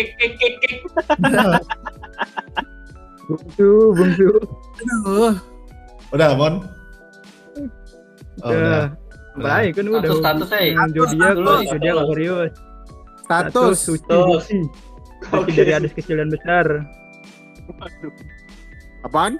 Bungsu, 3.22 3.70
bungsu. 3.96 4.28
Aduh. 4.82 5.32
Udah, 6.12 6.28
Mon? 6.36 6.54
Oh, 8.44 8.50
udah. 8.52 8.92
Baik 9.40 9.80
kan 9.80 9.84
udah. 9.88 10.12
Status, 10.12 10.20
status, 10.20 10.50
eh. 10.60 10.76
Hmm, 10.76 10.92
Status, 10.92 11.08
zodiak 11.72 11.94
nggak 11.96 12.08
serius. 12.12 12.50
Status. 13.24 13.76
suci, 13.80 14.04
Status. 14.04 14.44
Suci 15.24 15.52
dari 15.52 15.72
adas 15.72 15.92
kecil 15.92 16.16
dan 16.16 16.28
besar. 16.28 16.66
Apaan? 19.02 19.38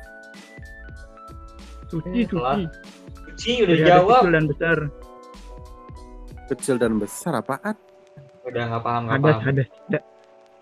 Suci, 1.89 2.09
Eh, 2.15 2.27
suci. 2.27 2.62
Suci 3.29 3.53
udah 3.59 3.69
Dari 3.69 3.81
dijawab. 3.81 4.21
kecil 4.21 4.33
dan 4.33 4.45
besar. 4.47 4.79
Kecil 6.49 6.77
dan 6.77 6.93
besar 6.97 7.33
apaan? 7.35 7.75
Udah 8.43 8.62
nggak 8.67 8.83
paham, 8.83 9.03
nggak 9.05 9.17
Hadas, 9.17 9.33
paham. 9.33 9.47
hadas. 9.49 9.69
Da- 9.89 10.07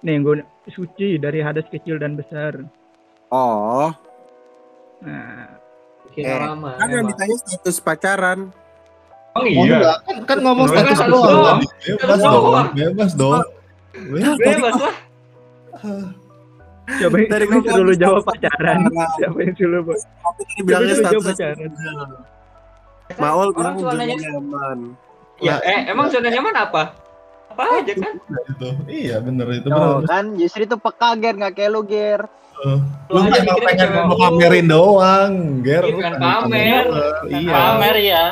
Nih, 0.01 0.17
gue 0.19 0.35
suci 0.67 1.09
dari 1.17 1.39
hadas 1.39 1.69
kecil 1.69 1.97
dan 1.97 2.15
besar. 2.15 2.57
Oh, 3.29 3.93
Nah, 5.01 5.57
Bikin 6.07 6.27
Eh, 6.27 6.37
lama. 6.37 6.75
kan 6.75 6.89
yang 6.91 7.07
ditanya 7.07 7.37
status 7.39 7.79
pacaran. 7.79 8.41
Oh 9.31 9.39
Oh, 9.39 9.47
iya. 9.47 9.79
enggak, 9.79 9.97
kan, 10.03 10.17
kan 10.27 10.39
ngomong 10.41 10.67
status 10.67 10.99
doang. 11.01 11.61
Bebas 11.63 11.71
Status 11.87 12.19
dong, 12.21 12.35
doang. 12.43 12.67
bebas 12.75 13.11
dong. 13.15 13.43
Bebas. 13.95 14.37
Bebas 14.37 14.75
lah. 14.77 14.95
Siapa 16.91 17.15
yang 17.17 17.29
Dari 17.31 17.45
siapa 17.45 17.55
yang 17.55 17.63
gua 17.63 17.73
suruh 17.73 17.85
lu 17.87 17.95
kan 17.95 18.03
jawab 18.03 18.23
pacaran? 18.27 18.79
Siapa 19.17 19.39
yang 19.41 19.55
Tapi 19.55 19.69
siapa 19.99 20.41
yang 20.41 20.65
bilangnya 20.67 20.95
jawab 20.95 21.03
status 21.05 21.25
pacaran? 21.27 21.71
Maul 23.19 23.49
Orang 23.53 23.75
zona 23.77 23.95
nanya, 23.99 24.17
nyaman. 24.17 24.79
ya 25.41 25.57
eh 25.67 25.81
emang 25.91 26.07
zona 26.15 26.29
nyaman 26.31 26.55
apa? 26.55 26.83
Apa 27.51 27.83
aja 27.83 27.93
kan? 27.99 28.15
Itu. 28.47 28.69
Iya, 28.87 29.19
bener 29.19 29.47
itu 29.51 29.67
Tuh 29.67 29.75
bener. 29.75 30.07
kan 30.07 30.25
justru 30.39 30.63
itu 30.63 30.77
peka 30.79 31.19
Ger 31.19 31.35
nggak 31.35 31.53
kayak 31.59 31.71
lu 31.75 31.83
Ger. 31.83 32.23
Lu 33.11 33.19
mikirin 33.25 33.63
pengen 33.67 33.89
mau 34.07 34.15
pamerin 34.15 34.67
doang, 34.69 35.33
Ger. 35.65 35.83
Iya, 35.83 35.91
Lu 35.91 35.99
pengen 35.99 36.15
pengen 36.15 36.23
pamer. 36.23 36.85
Iya. 37.27 37.51
Pamer 37.51 37.97
ya. 37.99 38.25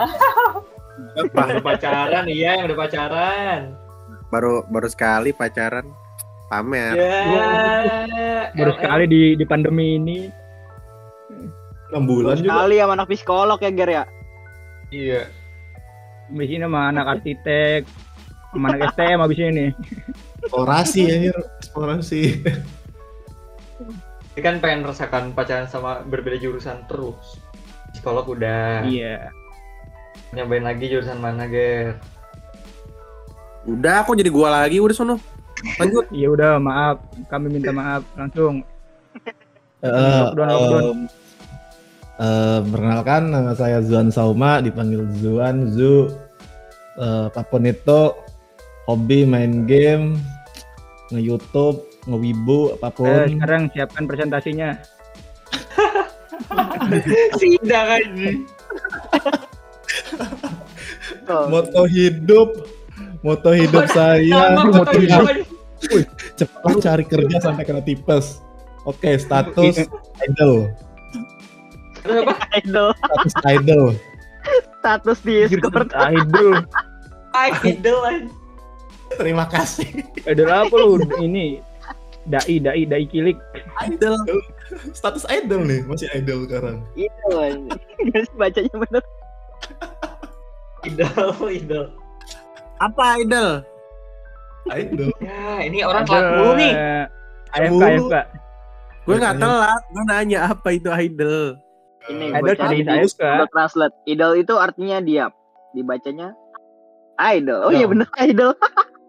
Udah 1.19 1.62
pacaran, 1.64 2.25
iya 2.31 2.50
yang 2.62 2.71
udah 2.71 2.78
pacaran. 2.78 3.61
Baru 4.31 4.62
baru 4.71 4.87
sekali 4.87 5.35
pacaran. 5.35 5.90
Pamer. 6.49 6.97
Ya. 6.97 8.52
Baru 8.57 8.73
sekali 8.81 9.05
di 9.05 9.23
di 9.37 9.45
pandemi 9.45 10.00
ini. 10.00 10.19
6 11.93 12.05
bulan 12.05 12.37
juga. 12.40 12.64
Kali 12.64 12.76
sama 12.81 12.93
anak 13.00 13.09
psikolog 13.09 13.59
ya 13.61 13.71
Ger 13.73 13.90
ya. 13.93 14.05
Iya. 14.93 15.23
Abis 16.28 16.49
ini 16.52 16.64
sama 16.64 16.93
anak 16.93 17.05
arsitek, 17.17 17.88
sama 18.52 18.64
anak 18.73 18.93
STM 18.93 19.21
abis 19.25 19.38
ini. 19.40 19.67
Eksplorasi 20.45 21.00
anjir, 21.09 21.37
eksplorasi. 21.64 22.23
Ini 24.37 24.40
kan 24.45 24.61
pengen 24.61 24.85
merasakan 24.85 25.33
pacaran 25.33 25.64
sama 25.69 26.05
berbeda 26.05 26.37
jurusan 26.37 26.85
terus. 26.85 27.40
Psikolog 27.97 28.28
udah. 28.28 28.85
Iya. 28.85 29.33
Nyobain 30.37 30.69
lagi 30.69 30.93
jurusan 30.93 31.17
mana, 31.25 31.49
Ger? 31.49 31.97
Udah, 33.64 34.05
kok 34.05 34.17
jadi 34.17 34.28
gua 34.28 34.61
lagi 34.61 34.76
udah 34.81 34.93
sono. 34.93 35.17
Lanjut. 35.76 36.04
Iya 36.10 36.28
udah 36.28 36.52
maaf, 36.56 36.96
kami 37.26 37.46
minta 37.50 37.70
maaf 37.70 38.02
langsung. 38.14 38.62
Eh, 39.78 39.86
Lockdown, 39.86 40.48
lockdown. 40.48 40.82
em, 40.82 41.00
eh, 42.18 42.58
perkenalkan 42.64 43.22
nama 43.28 43.52
saya 43.54 43.78
Zuan 43.80 44.10
Sauma, 44.10 44.58
dipanggil 44.58 45.06
Zuan 45.16 45.70
Zu. 45.70 46.10
Eh, 46.94 47.24
apa 47.26 47.42
pun 47.44 47.62
itu, 47.62 48.10
hobi 48.84 49.22
main 49.22 49.62
game, 49.64 50.18
nge-youtube, 51.08 51.78
nge-wibu, 52.04 52.60
Eh, 52.68 52.74
apa 52.76 52.88
pun. 52.90 53.06
sekarang 53.28 53.62
siapkan 53.70 54.04
presentasinya. 54.04 54.70
Sidang 57.38 57.88
aja. 57.92 58.30
Moto 61.46 61.82
hidup, 61.86 62.48
moto 63.20 63.50
hidup 63.52 63.84
saya, 63.88 64.56
tinggal. 64.56 65.24
hidup. 65.28 65.48
Cepat 66.38 66.75
cari 66.78 67.04
kerja 67.04 67.37
sampai 67.42 67.66
kena 67.66 67.83
tipes. 67.83 68.40
Oke, 68.87 69.18
status 69.18 69.85
idol, 70.25 70.71
Terus 72.00 72.25
apa? 72.25 72.35
Idol 72.57 72.88
status 72.97 73.35
idol. 73.45 73.85
status 74.80 75.18
di 75.21 75.35
Discord. 75.45 75.90
Idol. 75.92 76.64
Idol. 77.66 78.33
Terima 79.18 79.45
kasih. 79.50 80.07
Idol 80.25 80.49
apa 80.49 80.73
lu? 80.73 80.97
Ini 81.21 81.61
dai 82.25 82.57
dai 82.62 82.88
dai 82.88 83.04
kilik. 83.04 83.37
Idol. 83.85 84.16
Status 84.92 85.25
idol 85.28 85.64
nih, 85.68 85.80
masih 85.85 86.09
idol 86.16 86.49
sekarang. 86.49 86.80
Idol. 86.97 87.68
Guys 88.09 88.30
bacanya 88.40 88.73
bener. 88.73 89.04
Idol, 90.87 91.28
idol. 91.52 91.87
Apa 92.78 93.21
idol? 93.21 93.66
Idol. 94.68 95.10
Ya, 95.25 95.64
ini 95.64 95.78
orang 95.84 96.04
telat 96.04 96.25
mulu 96.37 96.52
nih. 96.56 96.72
AFK. 97.56 97.82
AFK. 97.82 98.14
Gue 99.08 99.16
nggak 99.16 99.37
telat, 99.40 99.82
gue 99.88 100.04
nanya 100.04 100.38
apa 100.52 100.68
itu 100.68 100.88
idol. 100.92 101.56
Ini 102.08 102.25
Idol 102.37 102.44
gue 102.44 102.54
cari 102.60 102.78
AFK. 102.84 103.22
Translate. 103.48 103.96
Idol 104.04 104.32
itu 104.37 104.54
artinya 104.60 105.00
diam. 105.00 105.32
Dibacanya 105.72 106.37
idol. 107.18 107.60
Oh 107.68 107.72
iya 107.72 107.87
bener 107.88 108.08
idol. 108.20 108.52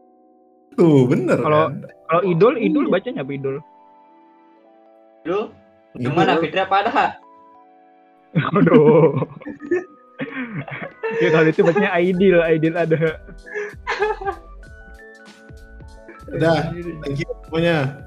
Tuh, 0.79 1.03
bener 1.11 1.35
Kalau- 1.43 1.69
kan? 1.71 1.91
Kalau 2.09 2.21
idol 2.25 2.53
idol 2.55 2.85
bacanya 2.87 3.21
apa 3.27 3.31
idol? 3.35 3.57
Idol. 5.27 5.43
Idol. 5.99 5.99
Yang 5.99 6.13
mana 6.15 6.33
Fitri 6.39 6.61
apa 6.61 6.75
ada? 6.85 6.91
Aduh. 8.55 9.25
ya 11.23 11.27
kalau 11.33 11.47
itu 11.49 11.61
bacanya 11.65 11.91
ideal, 11.99 12.41
ideal 12.47 12.75
ada. 12.77 12.97
Udah, 16.36 16.74
thank 17.01 17.17
you 17.21 17.29
semuanya. 17.50 18.05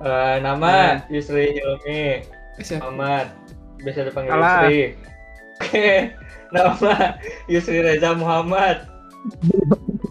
Eh, 0.00 0.36
nama 0.40 1.04
Yusri 1.12 1.52
Hilmi 1.52 2.24
Muhammad. 2.80 3.26
Biasa 3.84 4.08
dipanggil 4.08 4.32
Salah. 4.32 4.56
Yusri. 4.64 4.80
Oke. 5.60 5.90
Nama 6.56 6.94
Yusri 7.46 7.78
Reza 7.84 8.10
Muhammad. 8.16 8.88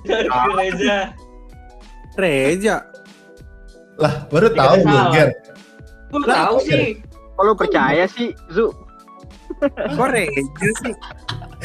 Yusri 0.05 0.51
Reza. 0.55 0.97
Reja. 2.21 2.75
Lah, 3.97 4.13
baru 4.29 4.47
tahu 4.53 4.73
lu. 4.85 4.97
Ger. 5.09 5.29
Gue 6.13 6.21
tahu 6.25 6.55
sih. 6.63 6.85
Lu 7.39 7.55
percaya 7.55 8.05
sih 8.05 8.35
Zu? 8.53 8.69
Kok 9.97 10.09
Reja 10.13 10.69
sih? 10.85 10.93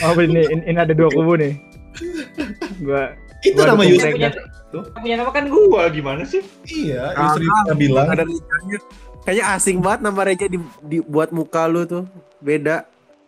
Oh 0.03 0.17
ini, 0.19 0.43
ini, 0.49 0.79
ada 0.81 0.97
dua 0.97 1.13
kubu 1.13 1.37
nih. 1.39 1.55
Gua 2.87 3.15
Itu 3.45 3.61
Gua 3.61 3.77
nama 3.77 3.83
Yusri. 3.85 4.17
mereka. 4.17 4.54
Punya, 4.77 4.91
punya 4.97 5.15
nama 5.17 5.31
kan 5.31 5.45
gua 5.47 5.87
gimana 5.87 6.23
sih? 6.25 6.43
Iya, 6.65 7.13
Ah, 7.13 7.31
Yusri 7.31 7.47
pernah 7.47 7.77
bilang. 7.77 8.07
Ada 8.09 8.25
Rejanya. 8.25 8.79
Kayaknya 9.23 9.45
asing 9.53 9.79
banget 9.79 10.01
nama 10.03 10.21
Reja 10.21 10.47
di, 10.47 10.59
dibuat 10.83 11.31
muka 11.31 11.65
lu 11.65 11.85
tuh. 11.85 12.05
Beda. 12.39 12.85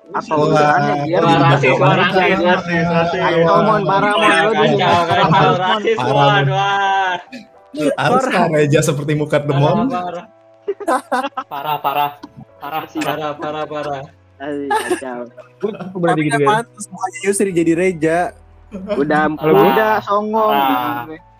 Atau 0.08 0.46
Ger. 0.48 0.62
Wah, 1.18 1.34
rasis, 1.50 1.72
rasis, 1.72 2.38
rasis, 2.38 2.86
rasis. 2.86 3.20
Kacau, 3.20 3.58
Mon, 3.60 3.82
parah, 3.82 4.12
Mon. 4.12 4.22
Wah, 4.22 4.38
Lu 4.38 4.50
Kacau, 4.52 4.66
di- 4.68 4.78
kacau, 5.08 5.52
rasis, 5.56 5.98
Mon. 5.98 6.44
Harus 7.96 8.24
Reja 8.26 8.80
seperti 8.80 9.12
muka 9.14 9.36
demon. 9.38 9.86
parah, 9.88 10.24
Parah, 11.46 11.76
parah. 11.80 12.10
Parah, 12.56 12.82
parah. 12.84 13.32
parah, 13.34 13.64
parah, 13.64 14.02
Kacau. 14.68 15.20
Kok 15.56 15.72
berarti 15.96 16.20
Tapi 16.20 16.28
gitu 16.28 16.38
kan? 16.44 16.62
mukanya 16.86 17.18
Yusri 17.24 17.50
jadi 17.50 17.72
Reja. 17.74 18.18
Udah 18.92 19.30
udah 19.32 19.94
songong. 20.02 20.54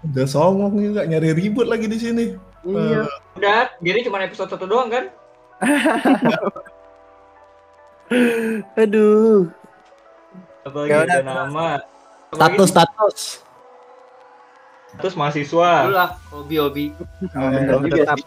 Udah 0.04 0.26
songong 0.28 0.76
juga 0.76 1.08
nyari 1.08 1.32
ribut 1.32 1.64
lagi 1.64 1.88
di 1.88 1.96
sini. 1.96 2.26
Iya. 2.66 3.06
Udah, 3.38 3.70
Giri 3.80 4.02
cuma 4.02 4.18
episode 4.20 4.50
satu 4.50 4.66
doang 4.66 4.90
kan? 4.90 5.04
Aduh. 8.76 9.48
Apalagi 10.66 10.90
Ya 10.90 10.98
ada 11.06 11.16
udah. 11.22 11.34
nama. 11.46 11.68
Status 12.34 12.68
status. 12.70 13.18
Terus 14.96 15.14
mahasiswa. 15.14 15.70
Dulu 15.86 15.94
lah, 15.94 16.10
hobi-hobi. 16.32 16.86
Oh, 17.36 17.48
bener 17.50 17.74
juga 17.84 17.96
tetap. 18.02 18.18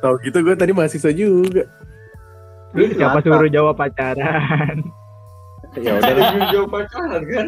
Tahu 0.00 0.14
gitu 0.24 0.38
gue 0.40 0.54
tadi 0.56 0.72
mahasiswa 0.72 1.12
juga. 1.12 1.64
Lu 2.72 2.86
siapa 2.88 3.18
suruh 3.20 3.50
jawab 3.50 3.74
pacaran? 3.76 4.80
Ya 5.78 6.02
udah. 6.02 6.10
Ada 6.10 6.50
jauh 6.50 6.66
pacaran 6.66 7.22
kan? 7.30 7.46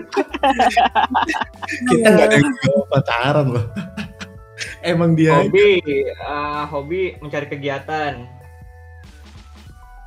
Kita 1.91 2.07
nggak 2.07 2.27
ada 2.31 2.37
yang 2.39 2.55
jawab 2.63 2.87
pacaran 2.87 3.47
loh. 3.51 3.67
Emang 4.83 5.19
dia 5.19 5.43
Hobi, 5.43 5.83
ah, 6.23 6.67
hobi 6.71 7.15
mencari 7.19 7.47
kegiatan. 7.51 8.27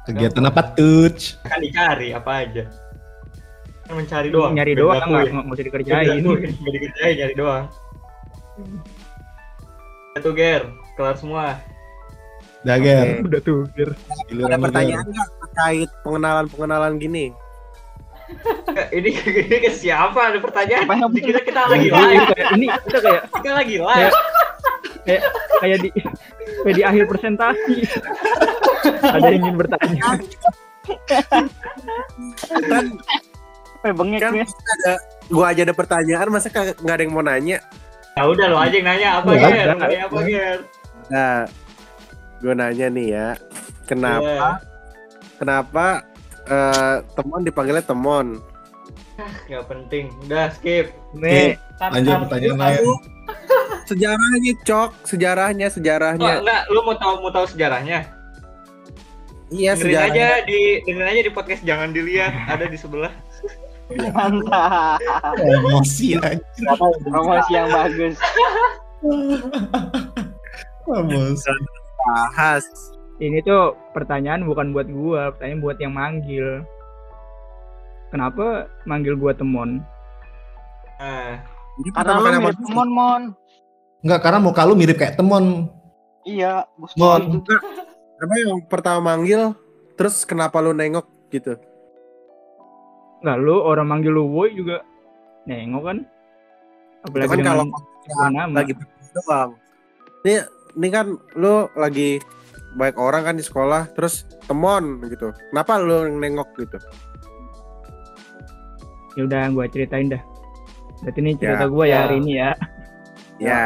kegiatan 0.06 0.44
apa 0.48 0.62
tuh? 0.76 1.12
Kan 1.44 1.60
dicari 1.64 2.12
apa 2.16 2.32
aja. 2.44 2.64
Kan 3.88 3.94
mencari 4.00 4.28
doang. 4.32 4.52
Nyari 4.56 4.72
Nggak 4.76 4.84
doang 4.84 5.08
nggak 5.12 5.24
nggak 5.32 5.56
usah 5.56 5.66
dikerjain. 5.66 6.20
Nggak 6.24 6.74
dikerjain, 6.76 7.16
nyari 7.20 7.36
doang. 7.36 7.66
Itu 10.16 10.32
Ger, 10.36 10.64
kelar 10.96 11.16
semua. 11.20 11.60
Dager. 12.64 13.24
Udah 13.28 13.42
tuh, 13.44 13.68
Fir. 13.76 13.92
Ada 14.32 14.58
pertanyaan 14.60 15.06
nggak 15.08 15.30
terkait 15.40 15.90
pengenalan-pengenalan 16.04 16.94
gini? 17.00 17.26
Ini, 18.76 19.10
ini 19.42 19.58
ke 19.58 19.72
siapa? 19.72 20.20
Ada 20.30 20.40
pertanyaan? 20.40 20.84
Apa 20.84 20.96
yang- 20.98 21.12
Dikira 21.12 21.40
kita 21.40 21.62
lagi 21.66 21.88
Ini 21.88 21.96
live. 21.96 22.28
kayak 22.30 22.48
ini 22.54 22.66
kita 22.82 23.00
kayak 23.00 23.22
Kita 23.32 23.52
lagi 23.54 23.76
live. 23.78 24.14
kayak 25.02 25.22
kayak 25.56 25.78
di 25.80 25.90
kayak 26.62 26.76
di 26.76 26.84
akhir 26.84 27.04
presentasi. 27.06 27.76
Ada 29.02 29.28
yang 29.28 29.40
ingin 29.42 29.56
bertanya. 29.56 30.04
Kan 32.66 32.86
Eh, 33.84 33.94
bengek 33.94 34.18
kan 34.20 34.34
nih. 34.34 34.42
ada 34.44 34.94
gua 35.28 35.46
aja 35.48 35.62
ada 35.62 35.74
pertanyaan 35.74 36.28
masa 36.28 36.50
nggak 36.50 36.74
ada 36.90 37.00
yang 37.00 37.14
mau 37.14 37.22
nanya? 37.22 37.62
Ya 38.12 38.24
udah 38.26 38.46
lo 38.48 38.58
aja 38.58 38.74
yang 38.74 38.88
nanya 38.88 39.10
apa 39.20 39.30
Ger? 39.32 39.46
ada. 39.46 39.74
Nanya 39.78 40.00
apa 40.04 40.18
Ger? 40.22 40.58
Nah, 41.06 41.40
gua 42.40 42.54
nanya 42.56 42.88
nih 42.90 43.08
ya. 43.08 43.28
Kenapa 43.86 44.26
Iya. 44.26 44.50
kenapa 45.38 45.86
eh, 46.46 46.96
temon 47.14 47.42
dipanggilnya 47.42 47.82
temon? 47.84 48.42
Gak 49.46 49.64
penting. 49.66 50.12
Udah 50.24 50.52
skip. 50.52 50.92
Nih, 51.14 51.56
Lanjut 51.80 52.28
pertanyaan 52.28 52.60
lain. 52.60 52.84
Sejarahnya 53.90 54.54
cok, 54.66 54.90
sejarahnya, 55.06 55.68
Oh, 55.70 55.74
sejarahnya. 55.74 56.42
enggak, 56.42 56.62
lu 56.68 56.82
mau 56.82 56.98
tahu 56.98 57.22
mau 57.22 57.30
tahu 57.30 57.46
sejarahnya? 57.48 58.10
Iya 59.54 59.78
dengerin 59.78 59.94
sejarahnya. 59.94 60.26
aja 60.42 60.48
di 60.50 60.60
dengerin 60.84 61.06
aja 61.08 61.22
di 61.22 61.32
podcast 61.32 61.62
jangan 61.62 61.94
dilihat 61.94 62.34
ada 62.50 62.66
di 62.66 62.74
sebelah. 62.76 63.14
Mantap. 64.10 64.98
Emosi 65.38 66.18
aja. 66.18 66.42
Promosi 67.06 67.52
yang 67.54 67.70
bagus. 67.70 68.18
Emosi. 70.86 71.54
Bahas. 72.02 72.66
ini 73.18 73.40
tuh 73.42 73.78
pertanyaan 73.94 74.44
bukan 74.44 74.74
buat 74.74 74.90
gua, 74.90 75.30
pertanyaan 75.32 75.62
buat 75.62 75.78
yang 75.78 75.94
manggil. 75.94 76.66
Kenapa 78.16 78.72
manggil 78.88 79.20
gua 79.20 79.36
temon? 79.36 79.84
Jadi 81.76 81.90
Karena 81.92 82.16
lu 82.16 82.32
mirip 82.40 82.56
sama- 82.64 82.72
Mon 82.72 82.90
Mon. 82.96 83.24
Enggak, 84.00 84.20
karena 84.24 84.40
muka 84.40 84.62
lu 84.64 84.74
mirip 84.80 84.96
kayak 84.96 85.20
temon. 85.20 85.68
Iya, 86.24 86.64
bos 86.80 86.96
Mon. 86.96 87.44
gitu. 87.44 87.52
Kenapa 88.16 88.34
yang 88.40 88.64
pertama 88.72 89.00
manggil, 89.04 89.52
terus 90.00 90.24
kenapa 90.24 90.64
lu 90.64 90.72
nengok 90.72 91.04
gitu? 91.28 91.60
Nggak 93.20 93.38
lu 93.44 93.60
orang 93.60 93.84
manggil 93.92 94.16
lu 94.16 94.32
woi 94.32 94.56
juga 94.56 94.80
nengok 95.44 95.84
kan? 95.84 95.98
Apalagi 97.04 97.30
kan 97.36 97.40
kalau 97.44 97.66
lagi 98.56 98.72
berdua 98.80 99.10
doang. 99.12 99.50
Ini 100.24 100.34
ini 100.80 100.88
kan 100.88 101.06
lu 101.36 101.68
lagi 101.76 102.24
baik 102.80 102.96
orang 102.96 103.28
kan 103.28 103.36
di 103.36 103.44
sekolah, 103.44 103.92
terus 103.92 104.24
temon 104.48 105.04
gitu. 105.12 105.36
Kenapa 105.52 105.84
lu 105.84 106.08
nengok 106.16 106.56
gitu? 106.64 106.80
Ya 109.16 109.22
udah 109.26 109.52
gua 109.52 109.66
ceritain 109.68 110.12
dah. 110.12 110.22
Berarti 111.04 111.20
ini 111.20 111.32
cerita 111.36 111.66
Ya. 111.66 111.72
gua 111.72 111.84
ya 111.86 111.92
Ya. 111.92 112.00
hari 112.08 112.16
ini 112.22 112.32
ya. 112.36 112.52
Ya, 113.36 113.62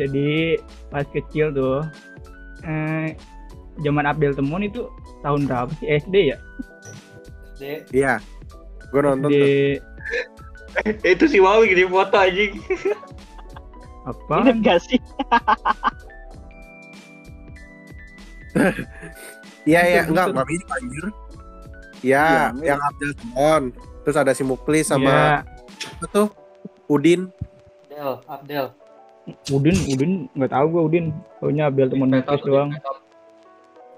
Jadi 0.00 0.56
pas 0.88 1.04
kecil 1.04 1.52
tuh 1.52 1.84
eh 2.64 3.12
zaman 3.84 4.08
Abdel 4.08 4.32
Temon 4.32 4.64
itu 4.64 4.88
tahun 5.20 5.44
berapa 5.44 5.68
sih 5.76 5.88
SD 5.92 6.32
ya? 6.32 6.38
Dek, 7.60 7.80
iya. 7.92 8.16
Gue 8.90 9.00
nonton 9.04 9.28
tuh. 9.28 9.36
Di 9.36 9.78
itu 11.14 11.24
si 11.28 11.38
Wawi 11.38 11.68
gini 11.70 11.84
foto 11.84 12.16
anjing. 12.16 12.56
apa? 14.02 14.34
Ingat 14.42 14.56
gak 14.64 14.78
sih? 14.82 14.98
Iya, 19.62 19.80
iya, 19.86 20.00
Bukan, 20.04 20.10
enggak, 20.12 20.26
enggak 20.34 20.46
mirip 20.50 20.68
anjir. 20.74 21.04
Ya, 22.02 22.18
Iya, 22.18 22.42
mirip. 22.52 22.66
yang 22.66 22.80
Abdel 22.82 23.12
Temon. 23.14 23.62
Terus 24.02 24.16
ada 24.18 24.32
si 24.34 24.42
Muklis 24.42 24.90
sama 24.90 25.06
Ya, 25.06 25.46
apa 25.88 26.06
tuh? 26.10 26.28
Udin. 26.86 27.30
Abdel, 27.86 28.12
Abdel. 28.26 28.66
Udin, 29.48 29.76
Udin 29.86 30.12
nggak 30.34 30.50
tahu 30.50 30.66
gua 30.68 30.82
Udin. 30.84 31.14
Taunya 31.38 31.70
Abdel 31.70 31.88
Temon 31.88 32.10
Muklis 32.10 32.42
doang. 32.42 32.70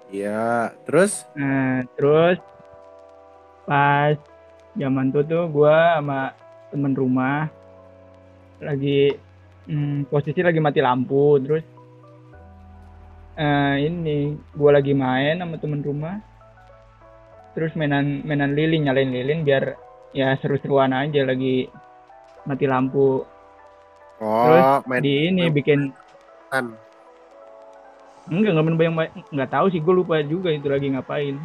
Iya, 0.09 0.71
terus 0.85 1.25
Nah, 1.33 1.83
terus 1.97 2.39
pas 3.65 4.15
zaman 4.77 5.09
tuh 5.09 5.25
tuh 5.25 5.49
gua 5.49 5.97
sama 5.97 6.37
temen 6.69 6.93
rumah 6.93 7.49
lagi 8.61 9.17
hmm, 9.65 10.07
posisi 10.07 10.45
lagi 10.45 10.61
mati 10.61 10.85
lampu 10.85 11.41
terus 11.41 11.65
eh 13.35 13.75
ini 13.83 14.37
gua 14.53 14.77
lagi 14.77 14.93
main 14.93 15.41
sama 15.41 15.57
temen 15.57 15.81
rumah 15.81 16.21
terus 17.55 17.73
mainan 17.79 18.21
mainan 18.27 18.53
lilin 18.59 18.87
nyalain 18.87 19.11
lilin 19.11 19.47
biar 19.47 19.79
ya 20.11 20.35
seru-seruan 20.39 20.91
aja 20.95 21.23
lagi 21.27 21.71
mati 22.45 22.67
lampu 22.67 23.23
oh, 24.21 24.79
main 24.87 25.03
di 25.03 25.31
ini 25.31 25.49
bikin 25.51 25.91
kan. 26.51 26.75
enggak 28.31 28.55
nggak 28.55 28.65
main 28.67 28.79
bayang 28.79 28.95
nggak 29.35 29.51
tahu 29.51 29.67
sih 29.71 29.81
gue 29.81 29.95
lupa 29.95 30.23
juga 30.23 30.51
itu 30.51 30.67
lagi 30.71 30.91
ngapain 30.93 31.37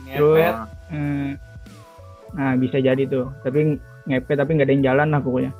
Terus, 0.00 0.40
Ngepet. 0.40 0.54
eh, 0.96 1.30
nah 2.32 2.52
bisa 2.56 2.80
jadi 2.80 3.04
tuh 3.04 3.28
tapi 3.44 3.76
ngepet 4.08 4.36
tapi 4.40 4.50
nggak 4.56 4.66
ada 4.68 4.74
yang 4.74 4.86
jalan 4.86 5.08
lah 5.12 5.20
pokoknya 5.20 5.52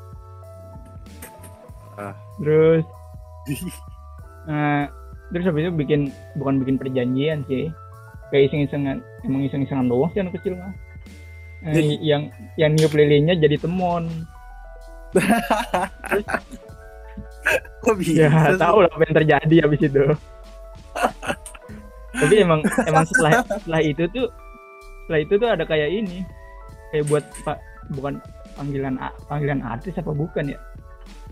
Ah. 2.01 2.17
terus 2.41 2.81
eh, 4.49 4.85
terus 5.29 5.45
habis 5.45 5.69
itu 5.69 5.73
bikin 5.77 6.01
bukan 6.41 6.65
bikin 6.65 6.81
perjanjian 6.81 7.45
sih 7.45 7.69
kayak 8.31 8.51
iseng-isengan 8.51 8.97
emang 9.23 9.43
iseng-isengan 9.45 9.87
doang 9.87 10.11
sih 10.11 10.23
anak 10.23 10.35
kecil 10.39 10.55
mah 10.57 10.73
Eh, 11.61 12.01
yang 12.01 12.33
yang 12.57 12.73
niup 12.73 12.89
lilinnya 12.97 13.37
jadi 13.37 13.61
temon. 13.61 14.09
Kok 17.85 17.95
bisa? 18.01 18.29
ya 18.29 18.57
tahu 18.57 18.81
lah 18.81 18.89
apa 18.89 19.03
yang 19.05 19.17
terjadi 19.21 19.57
habis 19.69 19.81
itu. 19.85 20.05
Tapi 22.21 22.35
emang 22.41 22.65
emang 22.85 23.05
setelah 23.05 23.45
setelah 23.45 23.81
itu 23.85 24.09
tuh 24.09 24.33
setelah 25.05 25.21
itu 25.21 25.35
tuh 25.37 25.49
ada 25.53 25.65
kayak 25.69 25.89
ini. 25.93 26.25
Kayak 26.97 27.05
buat 27.13 27.25
pak 27.45 27.59
bukan 27.93 28.25
panggilan 28.57 28.97
panggilan 29.29 29.61
artis 29.61 30.01
apa 30.01 30.17
bukan 30.17 30.57
ya? 30.57 30.59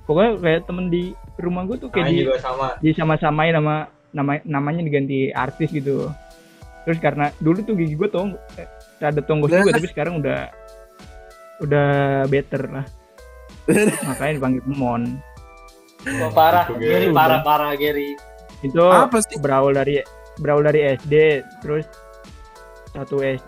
Pokoknya 0.04 0.40
kayak 0.40 0.60
temen 0.64 0.92
di 0.92 1.16
rumah 1.40 1.64
gue 1.64 1.76
tuh 1.76 1.88
kayak 1.88 2.04
Kayak 2.04 2.16
di 2.20 2.40
sama. 2.40 2.66
disama-samain 2.80 3.52
nama 3.52 3.88
nama 4.12 4.40
namanya 4.44 4.84
diganti 4.84 5.32
artis 5.32 5.68
gitu 5.68 6.08
terus 6.88 7.04
karena 7.04 7.28
dulu 7.44 7.60
tuh 7.60 7.76
gigi 7.76 7.92
gue 8.00 8.08
tong 8.08 8.40
eh, 8.56 8.64
ada 9.04 9.20
tonggos 9.20 9.52
juga 9.52 9.76
tapi 9.76 9.92
sekarang 9.92 10.24
udah 10.24 10.48
udah 11.60 11.88
better 12.32 12.64
lah. 12.72 12.86
Makanya 14.08 14.32
dipanggil 14.40 14.64
Mon. 14.72 15.20
Wah, 16.08 16.30
parah, 16.32 16.64
Gary, 16.80 17.12
parah, 17.12 17.44
parah, 17.44 17.76
Gary. 17.76 18.16
itu 18.64 18.80
Apa 18.80 19.20
sih? 19.20 19.36
berawal 19.38 19.76
dari 19.76 20.00
berawal 20.40 20.64
dari 20.64 20.96
SD 20.96 21.44
terus 21.60 21.84
satu 22.90 23.20
S 23.20 23.44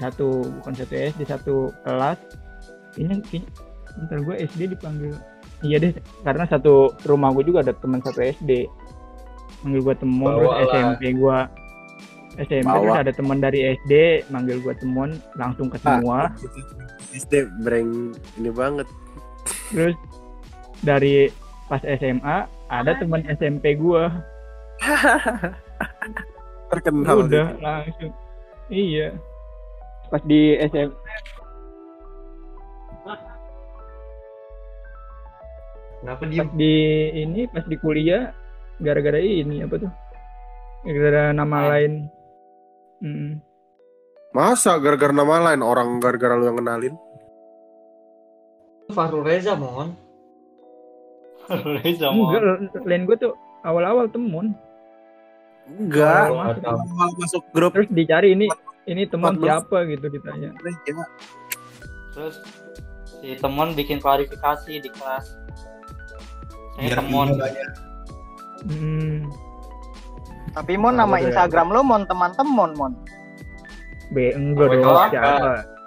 satu 0.00 0.48
bukan 0.62 0.72
satu 0.72 0.94
SD 0.96 1.20
satu 1.28 1.54
kelas. 1.84 2.16
Ini 2.96 3.20
kayaknya 3.28 3.50
bentar 4.00 4.18
gue 4.24 4.34
SD 4.48 4.60
dipanggil. 4.72 5.12
Iya 5.60 5.76
deh 5.76 5.92
karena 6.24 6.48
satu 6.48 6.96
rumah 7.04 7.36
gue 7.36 7.44
juga 7.44 7.60
ada 7.60 7.76
teman 7.76 8.00
satu 8.00 8.24
SD 8.24 8.64
manggil 9.66 9.82
gue 9.84 9.94
temuan 10.00 10.32
terus. 10.38 10.54
SMP 10.72 11.02
gue 11.18 11.38
SMP 12.38 12.62
Bawa. 12.62 12.78
terus 12.80 12.98
ada 13.00 13.12
teman 13.12 13.38
dari 13.38 13.60
SD 13.76 13.92
manggil 14.28 14.58
gue 14.58 14.74
temuan 14.74 15.10
langsung 15.34 15.66
ke 15.66 15.76
semua. 15.76 16.30
SD 17.10 17.34
breng 17.60 18.14
ini 18.36 18.50
banget. 18.50 18.86
terus 19.68 19.96
dari 20.80 21.28
pas 21.66 21.80
SMA 21.82 22.36
ada 22.68 22.92
teman 22.94 23.24
SMP 23.28 23.74
gue 23.74 24.02
Terkenal. 26.70 27.24
udah 27.24 27.46
langsung. 27.58 28.12
Iya. 28.68 29.16
Pas 30.08 30.22
di 30.22 30.56
SM 30.58 30.88
Kenapa 35.98 36.22
pas 36.22 36.30
diem? 36.30 36.48
di 36.54 36.74
ini 37.18 37.40
pas 37.50 37.64
di 37.66 37.76
kuliah 37.76 38.30
gara-gara 38.78 39.18
ini 39.18 39.66
apa 39.66 39.74
tuh? 39.76 39.90
Gara-gara 40.86 41.34
nama 41.34 41.74
lain 41.74 42.06
Mm. 42.98 43.38
Masa 44.34 44.76
gara-gara 44.76 45.14
nama 45.14 45.52
lain 45.52 45.62
orang 45.64 45.98
gara-gara 46.02 46.36
lu 46.36 46.46
yang 46.50 46.58
kenalin? 46.60 46.94
Fahrul 48.92 49.24
Reza 49.24 49.56
mohon. 49.56 49.96
Reza 51.80 52.12
enggak 52.12 52.40
mau. 52.40 52.84
lain 52.84 53.02
gue 53.08 53.16
tuh 53.16 53.32
awal-awal 53.64 54.08
temen 54.12 54.52
Enggak. 55.68 56.32
Oh, 56.32 56.40
nggak 56.40 56.64
tahu. 56.64 56.78
Malah 56.96 57.14
masuk 57.20 57.42
grup 57.52 57.72
terus 57.76 57.88
dicari 57.92 58.32
ini 58.32 58.48
ini 58.88 59.04
teman 59.04 59.36
14. 59.36 59.44
siapa 59.44 59.78
gitu 59.84 60.06
ditanya. 60.08 60.50
Terus 62.16 62.36
si 63.20 63.36
temen 63.36 63.76
bikin 63.76 64.00
klarifikasi 64.00 64.72
di 64.80 64.88
kelas. 64.88 65.36
Saya 66.76 66.88
Biar 66.88 66.98
temen. 67.04 67.28
iya 67.28 67.36
banyak. 67.36 67.68
hmm, 68.64 69.16
Tapi 70.58 70.74
mon 70.74 70.98
nama 70.98 71.14
Udah. 71.14 71.26
Instagram 71.30 71.70
lo 71.70 71.80
mon 71.86 72.02
teman-teman 72.02 72.70
mon. 72.74 72.92
B 74.10 74.34
enggak 74.34 74.74
dong 74.74 75.12
siapa 75.14 75.78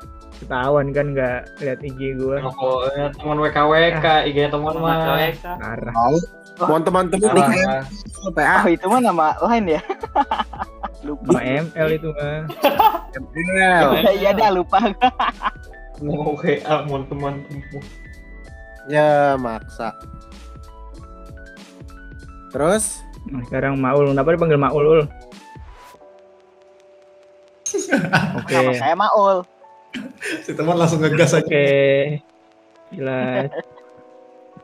ketahuan 0.41 0.89
kan 0.89 1.13
nggak 1.13 1.39
lihat 1.61 1.79
IG 1.85 2.17
gue 2.17 2.37
Pokoknya 2.41 3.13
teman 3.13 3.37
WKWK, 3.37 4.05
IG 4.25 4.37
teman 4.49 4.73
mah. 4.81 4.97
Parah. 5.37 5.93
Mohon 6.61 6.81
teman-teman 6.85 7.29
Salah. 7.29 7.83
PA. 8.33 8.57
Oh 8.65 8.69
itu 8.69 8.85
mah 8.89 9.01
nama 9.01 9.27
lain 9.41 9.77
ya. 9.77 9.81
lupa. 11.05 11.41
ML 11.41 11.87
itu 11.97 12.07
mah 12.13 12.45
ML. 13.17 13.87
Iya 14.21 14.31
dah 14.33 14.49
lupa. 14.53 14.77
Mau 16.01 16.33
WA, 16.37 16.75
mau 16.89 17.01
teman. 17.05 17.45
Ya 18.89 19.37
maksa. 19.37 19.93
Terus 22.49 23.01
nah, 23.29 23.41
sekarang 23.45 23.77
Maul 23.77 24.09
kenapa 24.15 24.33
dipanggil 24.33 24.57
Maul 24.57 24.85
Ul? 24.87 25.01
oke 28.41 28.51
Nama 28.51 28.71
saya 28.75 28.95
Maul. 28.95 29.43
Si 30.43 30.51
teman 30.55 30.75
langsung 30.79 31.03
ngegas 31.03 31.35
aja. 31.35 31.43
oke 31.43 31.65
jelas 32.91 33.47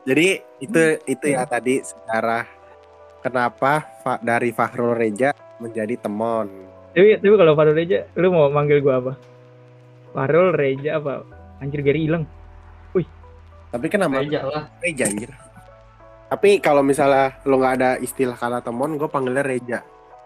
jadi 0.04 0.40
itu 0.60 0.80
itu 1.04 1.24
ya 1.28 1.44
tadi 1.48 1.80
sejarah 1.80 2.44
kenapa 3.24 3.84
Fa- 4.04 4.20
dari 4.20 4.52
Fahrul 4.52 4.96
Reja 4.96 5.32
menjadi 5.60 5.96
temon. 5.96 6.48
tapi 6.92 7.16
tapi 7.20 7.34
kalau 7.36 7.56
Farul 7.56 7.76
Reja 7.76 8.04
lu 8.16 8.32
mau 8.32 8.48
manggil 8.52 8.80
gua 8.80 9.00
apa 9.00 9.12
Farul 10.12 10.52
Reja 10.52 11.00
apa 11.00 11.24
anjir 11.60 11.80
Gary 11.84 12.04
hilang 12.08 12.24
Tapi 13.68 13.84
kan 13.92 14.00
nama 14.00 14.24
Reja 14.24 14.48
lah. 14.48 14.64
Reja 14.80 15.04
anjir. 15.04 15.28
Tapi 16.28 16.60
kalau 16.60 16.84
misalnya 16.84 17.40
lo 17.48 17.56
nggak 17.56 17.74
ada 17.80 17.90
istilah 17.98 18.36
kata 18.36 18.60
temon, 18.60 19.00
gue 19.00 19.08
panggilnya 19.08 19.44
Reja. 19.44 19.78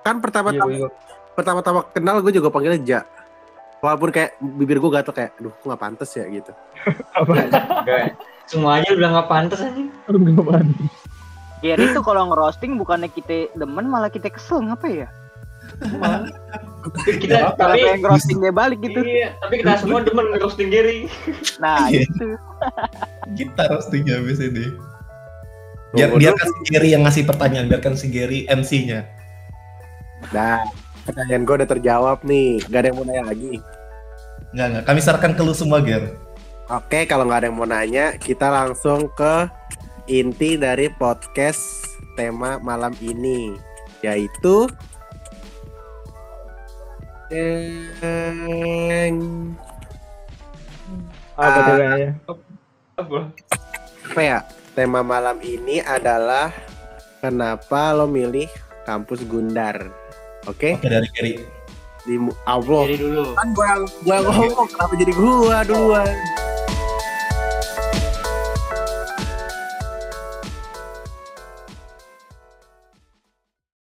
Kan 0.02 0.18
pertama-tama 0.18 0.70
Iya, 0.74 0.90
pertama-tama 1.38 1.86
kenal 1.94 2.18
gue 2.20 2.34
juga 2.34 2.50
panggilnya 2.50 2.82
Ja. 2.82 3.00
Walaupun 3.82 4.14
kayak 4.14 4.38
bibir 4.38 4.78
gue 4.78 4.90
gatel 4.94 5.10
kayak, 5.10 5.34
aduh, 5.42 5.50
kok 5.58 5.66
nggak 5.66 5.82
pantas 5.82 6.10
ya 6.14 6.22
gitu. 6.30 6.54
apa 7.18 7.32
Enggak. 7.34 8.14
Semuanya 8.46 8.90
udah 8.94 9.08
nggak 9.18 9.28
pantas 9.30 9.58
anjing. 9.62 9.90
Nggak 10.06 10.46
pantas. 10.46 10.90
Gary 11.62 11.86
tuh 11.94 12.02
kalau 12.02 12.26
ngerosting 12.30 12.74
bukannya 12.74 13.06
kita 13.06 13.54
demen 13.54 13.86
malah 13.86 14.10
kita 14.10 14.30
kesel 14.30 14.66
ngapa 14.66 14.86
ya? 14.90 15.08
Tapi 16.82 17.10
kita 17.22 17.54
Kalau 17.54 17.74
tapi 17.74 17.78
yang 17.86 18.02
ngerosting 18.02 18.38
dia 18.42 18.50
balik 18.54 18.78
gitu. 18.82 19.00
Iya, 19.02 19.38
tapi 19.38 19.54
kita 19.62 19.74
semua 19.78 20.02
demen 20.02 20.26
roasting 20.42 20.68
Gary. 20.74 21.06
Nah 21.62 21.86
Iya. 21.90 22.02
itu. 22.06 22.26
Kita 23.38 23.62
roastingnya 23.70 24.18
habis 24.18 24.42
ini. 24.42 24.74
Biar 25.92 26.08
biarkan 26.08 26.48
si 26.48 26.60
Gary 26.72 26.88
yang 26.96 27.02
ngasih 27.04 27.24
pertanyaan, 27.28 27.66
biarkan 27.68 27.94
si 28.00 28.06
Gary 28.08 28.48
MC-nya. 28.48 29.04
Nah, 30.32 30.64
pertanyaan 31.04 31.44
gue 31.44 31.54
udah 31.60 31.68
terjawab 31.68 32.18
nih. 32.24 32.64
Gak 32.72 32.80
ada 32.80 32.88
yang 32.88 32.96
mau 32.96 33.04
nanya 33.04 33.24
lagi. 33.28 33.60
Enggak, 34.56 34.66
enggak. 34.72 34.84
Kami 34.88 34.98
sarankan 35.04 35.32
ke 35.36 35.42
lu 35.44 35.52
semua, 35.52 35.84
Ger. 35.84 36.16
Oke, 36.72 37.04
kalau 37.04 37.28
nggak 37.28 37.44
ada 37.44 37.46
yang 37.52 37.58
mau 37.58 37.68
nanya, 37.68 38.16
kita 38.16 38.48
langsung 38.48 39.04
ke 39.12 39.44
inti 40.08 40.56
dari 40.56 40.88
podcast 40.96 41.84
tema 42.16 42.56
malam 42.60 42.96
ini, 43.04 43.52
yaitu 44.00 44.64
Deng. 47.28 49.16
apa 51.32 51.48
tuh 51.56 51.74
kayaknya 51.80 52.10
Apa? 53.00 53.18
apa 54.12 54.20
ya? 54.20 54.38
Tema 54.72 55.04
malam 55.04 55.36
ini 55.44 55.84
adalah 55.84 56.48
kenapa 57.20 57.92
lo 57.92 58.08
milih 58.08 58.48
kampus 58.88 59.20
Gundar? 59.28 59.92
Oke, 60.48 60.80
Oke, 60.80 60.88
dari 60.88 61.08
Gary. 61.12 61.32
di 62.08 62.16
Allah. 62.48 62.82
Jadi 62.88 62.96
dulu. 63.04 63.36
Kan 63.36 63.48
gua 63.52 63.66
yang 63.68 63.82
gua 64.00 64.14
yang 64.16 64.24
ngomong, 64.32 64.68
kenapa 64.72 64.92
jadi 64.96 65.12
gua 65.12 65.56
duluan? 65.68 66.16